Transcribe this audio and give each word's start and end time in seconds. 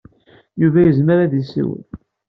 Yuba 0.61 0.79
yezmer 0.81 1.17
ad 1.19 1.29
d-yessiwel. 1.31 1.81